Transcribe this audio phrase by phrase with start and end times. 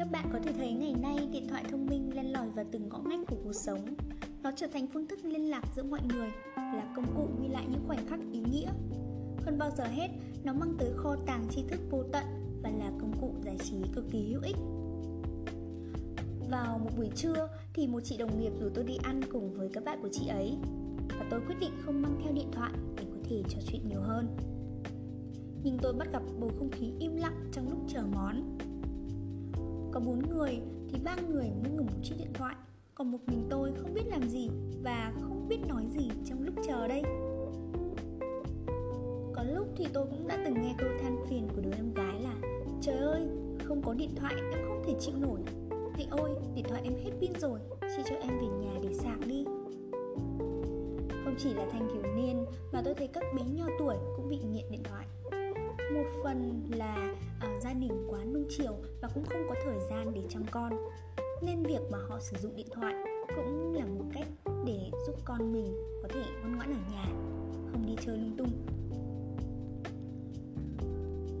[0.00, 2.88] các bạn có thể thấy ngày nay điện thoại thông minh len lỏi vào từng
[2.88, 3.94] ngõ ngách của cuộc sống.
[4.42, 7.66] Nó trở thành phương thức liên lạc giữa mọi người Là công cụ ghi lại
[7.70, 8.66] những khoảnh khắc ý nghĩa.
[9.44, 10.08] Hơn bao giờ hết,
[10.44, 12.24] nó mang tới kho tàng tri thức vô tận
[12.62, 14.56] Và là công cụ giải trí cực kỳ hữu ích.
[16.50, 19.68] Vào một buổi trưa thì một chị đồng nghiệp rủ tôi đi ăn cùng với
[19.72, 20.56] các bạn của chị ấy
[21.18, 24.00] Và tôi quyết định không mang theo điện thoại để có thể trò chuyện nhiều
[24.00, 24.36] hơn.
[25.62, 28.58] Nhưng tôi bắt gặp bầu không khí im lặng trong lúc chờ món
[29.92, 32.56] có bốn người thì ba người mới ngừng một chiếc điện thoại.
[32.94, 34.48] Còn một mình tôi không biết làm gì
[34.82, 37.02] Và không biết nói gì trong lúc chờ đây.
[39.34, 42.20] Có lúc thì tôi cũng đã từng nghe câu than phiền của đứa em gái
[42.22, 42.34] là
[42.80, 43.28] Trời ơi,
[43.64, 45.40] không có điện thoại em không thể chịu nổi.
[45.94, 47.60] Thì ôi, điện thoại em hết pin rồi
[47.96, 49.44] Chị cho em về nhà để sạc đi.
[51.24, 54.38] Không chỉ là thanh thiếu niên Mà tôi thấy các bé nhỏ tuổi cũng bị
[54.38, 55.06] nghiện điện thoại
[55.94, 60.14] một phần là uh, gia đình quá nung chiều và cũng không có thời gian
[60.14, 60.72] để chăm con.
[61.42, 62.94] Nên việc mà họ sử dụng điện thoại
[63.36, 64.28] cũng là một cách
[64.66, 67.04] để giúp con mình có thể ngoan ngoãn ở nhà
[67.72, 68.50] không đi chơi lung tung.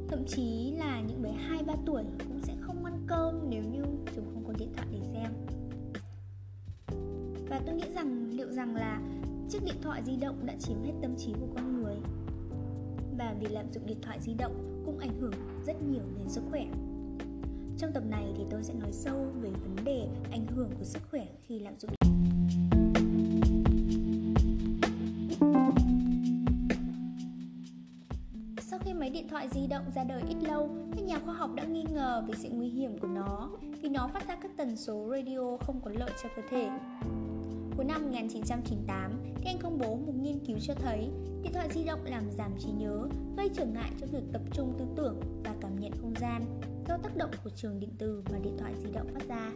[0.08, 3.82] Thậm chí là những bé hai ba tuổi cũng sẽ không ăn cơm nếu như
[4.14, 5.32] chúng không có điện thoại để xem.
[7.48, 9.00] Và tôi nghĩ rằng liệu rằng là
[9.50, 11.96] chiếc điện thoại di động đã chiếm hết tâm trí của con người?
[13.20, 15.32] Và vì lạm dụng điện thoại di động cũng ảnh hưởng
[15.66, 16.64] rất nhiều đến sức khỏe.
[17.78, 21.02] Trong tập này thì tôi sẽ nói sâu về vấn đề ảnh hưởng của sức
[21.10, 21.90] khỏe khi lạm dụng
[28.60, 31.50] Sau khi máy điện thoại di động ra đời ít lâu, các nhà khoa học
[31.54, 33.50] đã nghi ngờ về sự nguy hiểm của nó
[33.82, 36.68] vì nó phát ra các tần số radio không có lợi cho cơ thể.
[37.80, 41.10] Cuối năm 1998, thì anh công bố một nghiên cứu cho thấy
[41.42, 44.74] điện thoại di động làm giảm trí nhớ, gây trở ngại cho việc tập trung
[44.78, 46.42] tư tưởng và cảm nhận không gian
[46.88, 49.52] do tác động của trường điện từ mà điện thoại di động phát ra.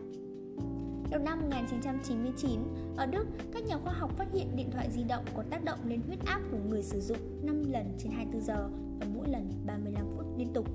[1.10, 2.60] Đầu năm 1999,
[2.96, 5.78] ở Đức, các nhà khoa học phát hiện điện thoại di động có tác động
[5.86, 8.68] lên huyết áp của người sử dụng 5 lần trên 24 giờ
[9.00, 10.66] và mỗi lần 35 phút liên tục.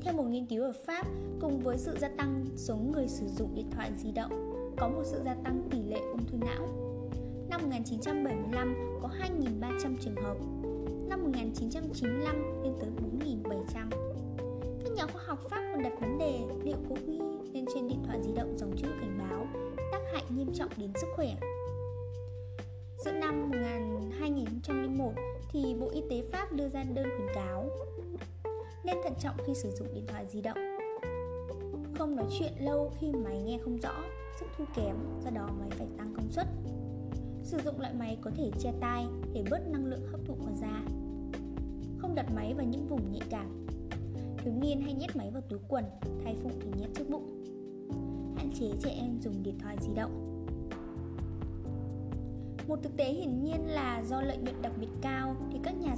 [0.00, 1.06] Theo một nghiên cứu ở Pháp,
[1.40, 5.02] cùng với sự gia tăng số người sử dụng điện thoại di động, có một
[5.04, 6.68] sự gia tăng tỷ lệ ung thư não.
[7.50, 10.36] Năm 1975 có 2.300 trường hợp,
[11.08, 12.90] năm 1995 lên tới
[13.44, 13.90] 4.700.
[14.84, 17.18] Các nhà khoa học Pháp còn đặt vấn đề liệu có ghi
[17.52, 19.46] lên trên điện thoại di động dòng chữ cảnh báo
[19.92, 21.36] tác hại nghiêm trọng đến sức khỏe.
[23.04, 23.50] Giữa năm
[24.20, 25.12] 2001
[25.52, 27.70] thì Bộ Y tế Pháp đưa ra đơn khuyến cáo
[28.84, 30.75] nên thận trọng khi sử dụng điện thoại di động.
[31.98, 33.94] Không nói chuyện lâu khi máy nghe không rõ
[34.40, 36.46] sức thu kém, do đó máy phải tăng công suất.
[37.42, 40.54] Sử dụng loại máy có thể che tai để bớt năng lượng hấp thụ vào
[40.54, 40.82] da.
[41.98, 43.66] Không đặt máy vào những vùng nhạy cảm.
[44.38, 45.84] Thiếu niên hay nhét máy vào túi quần,
[46.24, 47.44] thai phụ thì nhét trước bụng.
[48.36, 50.46] Hạn chế trẻ em dùng điện thoại di động.
[52.68, 55.35] Một thực tế hiển nhiên là do lợi nhuận đặc biệt cao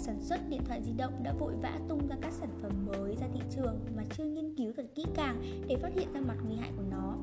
[0.09, 3.17] sản xuất điện thoại di động đã vội vã tung ra các sản phẩm mới
[3.17, 6.37] ra thị trường mà chưa nghiên cứu thật kỹ càng để phát hiện ra mặt
[6.47, 7.15] nguy hại của nó.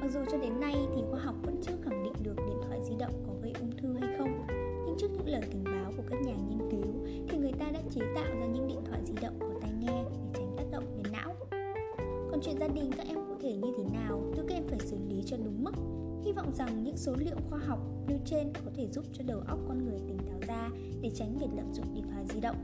[0.00, 2.80] Mặc dù cho đến nay thì khoa học vẫn chưa khẳng định được điện thoại
[2.84, 4.46] di động có gây ung thư hay không,
[4.86, 7.80] nhưng trước những lời cảnh báo của các nhà nghiên cứu thì người ta đã
[7.90, 10.84] chế tạo ra những điện thoại di động có tai nghe để tránh tác động
[10.96, 11.34] đến não.
[12.30, 14.78] Còn chuyện gia đình các em cụ thể như thế nào thì các em phải
[14.78, 15.74] xử lý cho đúng mức.
[16.24, 19.40] Hy vọng rằng những số liệu khoa học nêu trên có thể giúp cho đầu
[19.46, 20.51] óc con người tỉnh táo ra
[21.02, 22.56] để tránh việc lạm dụng điện thoại di động.